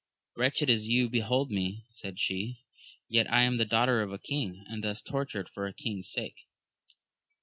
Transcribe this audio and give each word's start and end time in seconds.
Wretched 0.35 0.67
as 0.67 0.87
you 0.87 1.09
behold 1.11 1.51
me, 1.51 1.85
said 1.89 2.19
she, 2.19 2.63
yet 3.07 3.27
am 3.27 3.53
I 3.53 3.57
the 3.57 3.65
daughter 3.65 4.01
of 4.01 4.11
a 4.11 4.17
king, 4.17 4.65
and 4.67 4.83
thus 4.83 5.03
tortured 5.03 5.47
for 5.47 5.67
a 5.67 5.73
king's 5.75 6.09
sake. 6.09 6.47